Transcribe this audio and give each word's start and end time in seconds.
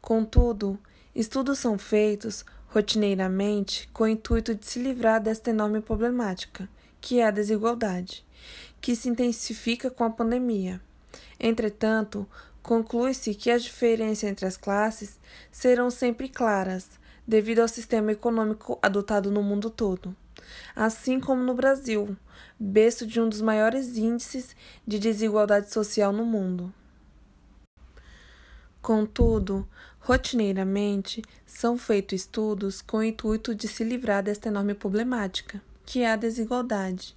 Contudo, 0.00 0.78
estudos 1.14 1.58
são 1.58 1.78
feitos 1.78 2.44
rotineiramente 2.68 3.88
com 3.92 4.04
o 4.04 4.08
intuito 4.08 4.54
de 4.54 4.64
se 4.66 4.78
livrar 4.78 5.20
desta 5.20 5.50
enorme 5.50 5.80
problemática, 5.80 6.68
que 7.00 7.20
é 7.20 7.26
a 7.26 7.30
desigualdade, 7.30 8.24
que 8.80 8.94
se 8.94 9.08
intensifica 9.08 9.90
com 9.90 10.04
a 10.04 10.10
pandemia. 10.10 10.80
Entretanto, 11.40 12.26
conclui-se 12.62 13.34
que 13.34 13.50
as 13.50 13.62
diferenças 13.62 14.24
entre 14.24 14.46
as 14.46 14.56
classes 14.56 15.18
serão 15.50 15.90
sempre 15.90 16.28
claras, 16.28 16.98
devido 17.26 17.60
ao 17.60 17.68
sistema 17.68 18.12
econômico 18.12 18.78
adotado 18.80 19.30
no 19.30 19.42
mundo 19.42 19.68
todo, 19.68 20.16
assim 20.74 21.20
como 21.20 21.42
no 21.42 21.54
Brasil, 21.54 22.16
berço 22.58 23.06
de 23.06 23.20
um 23.20 23.28
dos 23.28 23.42
maiores 23.42 23.98
índices 23.98 24.56
de 24.86 24.98
desigualdade 24.98 25.70
social 25.70 26.12
no 26.12 26.24
mundo. 26.24 26.72
Contudo, 28.88 29.68
rotineiramente 30.00 31.22
são 31.44 31.76
feitos 31.76 32.22
estudos 32.22 32.80
com 32.80 32.96
o 32.96 33.04
intuito 33.04 33.54
de 33.54 33.68
se 33.68 33.84
livrar 33.84 34.22
desta 34.22 34.48
enorme 34.48 34.72
problemática, 34.72 35.60
que 35.84 36.00
é 36.00 36.10
a 36.10 36.16
desigualdade, 36.16 37.14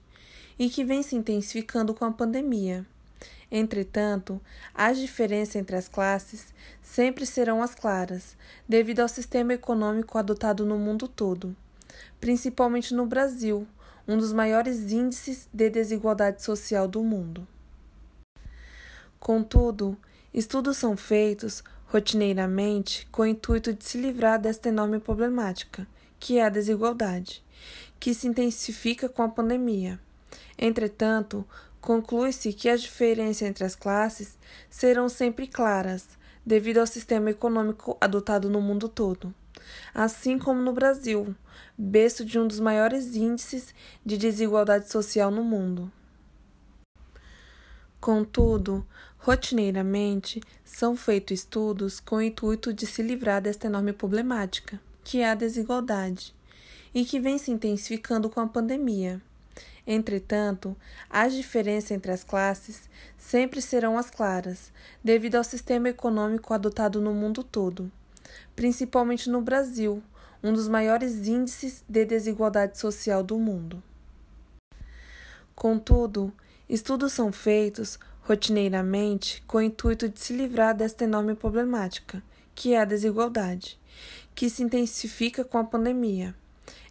e 0.59 0.70
que 0.70 0.84
vem 0.84 1.02
se 1.02 1.16
intensificando 1.16 1.94
com 1.94 2.04
a 2.04 2.12
pandemia. 2.12 2.86
Entretanto, 3.50 4.42
as 4.76 4.98
diferenças 4.98 5.55
entre 5.55 5.78
as 5.78 5.88
classes 5.88 6.54
sempre 6.81 7.26
serão 7.26 7.64
as 7.64 7.73
claras, 7.73 8.36
devido 8.67 9.00
ao 9.00 9.08
sistema 9.08 9.53
econômico 9.53 10.17
adotado 10.17 10.66
no 10.66 10.78
mundo 10.78 11.08
todo, 11.08 11.56
principalmente 12.20 12.94
no 12.94 13.06
Brasil, 13.06 13.66
um 14.06 14.17
dos 14.17 14.34
maiores 14.34 14.92
índices 14.92 15.48
de 15.53 15.70
desigualdade 15.70 16.44
social 16.44 16.86
do 16.86 17.02
mundo. 17.02 17.48
Contudo, 19.22 19.98
Estudos 20.34 20.77
são 20.77 20.95
feitos 20.95 21.62
rotineiramente 21.88 23.05
com 23.12 23.23
o 23.23 23.26
intuito 23.26 23.73
de 23.73 23.84
se 23.84 23.98
livrar 23.98 24.39
desta 24.39 24.70
enorme 24.70 24.98
problemática, 24.98 25.85
que 26.17 26.38
é 26.38 26.45
a 26.45 26.50
desigualdade, 26.50 27.44
que 28.00 28.14
se 28.14 28.28
intensifica 28.28 29.09
com 29.09 29.23
a 29.23 29.28
pandemia. 29.28 30.00
Entretanto, 30.58 31.45
conclui-se 31.81 32.53
que 32.53 32.69
as 32.69 32.81
diferenças 32.81 33.41
entre 33.41 33.66
as 33.66 33.75
classes 33.75 34.38
serão 34.69 35.09
sempre 35.09 35.47
claras, 35.47 36.08
devido 36.45 36.78
ao 36.78 36.88
sistema 36.88 37.30
econômico 37.30 37.97
adotado 38.00 38.50
no 38.50 38.61
mundo 38.61 38.88
todo, 38.88 39.34
assim 39.94 40.39
como 40.39 40.61
no 40.61 40.72
Brasil, 40.72 41.36
berço 41.78 42.23
de 42.23 42.39
um 42.39 42.47
dos 42.47 42.59
maiores 42.59 43.16
índices 43.17 43.75
de 44.06 44.17
desigualdade 44.17 44.89
social 44.89 45.30
no 45.30 45.44
mundo. 45.44 45.91
Contudo, 48.02 48.83
rotineiramente 49.19 50.41
são 50.66 50.97
feitos 50.97 51.41
estudos 51.41 51.99
com 51.99 52.16
o 52.16 52.21
intuito 52.23 52.73
de 52.73 52.88
se 52.88 53.03
livrar 53.03 53.39
desta 53.39 53.67
enorme 53.67 53.94
problemática, 53.94 54.81
que 55.03 55.19
é 55.19 55.30
a 55.30 55.35
desigualdade, 55.35 56.33
e 56.95 57.05
que 57.05 57.19
vem 57.19 57.38
se 57.38 57.52
intensificando 57.52 58.27
com 58.27 58.39
a 58.39 58.47
pandemia. 58.47 59.22
Entretanto, 59.85 60.75
as 61.11 61.33
diferenças 61.33 61.91
entre 61.91 62.11
as 62.11 62.23
classes 62.23 62.89
sempre 63.19 63.61
serão 63.61 63.99
as 63.99 64.09
claras, 64.09 64.73
devido 65.03 65.35
ao 65.35 65.44
sistema 65.44 65.89
econômico 65.89 66.55
adotado 66.55 66.99
no 66.99 67.13
mundo 67.13 67.44
todo, 67.44 67.91
principalmente 68.55 69.29
no 69.29 69.44
Brasil, 69.44 70.02
um 70.41 70.52
dos 70.52 70.67
maiores 70.67 71.27
índices 71.27 71.83
de 71.88 72.03
desigualdade 72.03 72.79
social 72.79 73.22
do 73.22 73.38
mundo. 73.38 73.83
Contudo, 75.53 76.33
Estudos 76.72 77.11
são 77.11 77.33
feitos 77.33 78.00
rotineiramente 78.22 79.44
com 79.45 79.58
o 79.58 79.61
intuito 79.61 80.08
de 80.08 80.17
se 80.17 80.31
livrar 80.31 80.73
desta 80.73 81.03
enorme 81.03 81.36
problemática, 81.36 82.23
que 82.55 82.73
é 82.73 82.80
a 82.80 82.86
desigualdade, 82.86 83.78
que 84.33 84.50
se 84.50 84.63
intensifica 84.63 85.44
com 85.44 85.58
a 85.58 85.66
pandemia. 85.66 86.33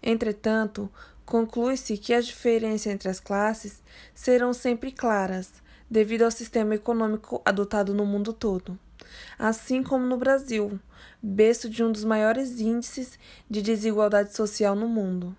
Entretanto, 0.02 0.92
conclui-se 1.24 1.96
que 1.96 2.12
as 2.12 2.26
diferenças 2.26 2.88
entre 2.88 3.08
as 3.08 3.20
classes 3.20 3.82
serão 4.14 4.52
sempre 4.52 4.92
claras, 4.92 5.50
devido 5.88 6.24
ao 6.24 6.30
sistema 6.30 6.74
econômico 6.74 7.40
adotado 7.42 7.94
no 7.94 8.04
mundo 8.04 8.34
todo, 8.34 8.78
assim 9.38 9.82
como 9.82 10.04
no 10.04 10.18
Brasil, 10.18 10.78
berço 11.22 11.70
de 11.70 11.82
um 11.82 11.90
dos 11.90 12.04
maiores 12.04 12.60
índices 12.60 13.18
de 13.48 13.62
desigualdade 13.62 14.36
social 14.36 14.76
no 14.76 14.86
mundo. 14.86 15.34